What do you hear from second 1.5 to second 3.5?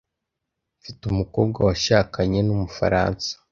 washakanye numufaransa.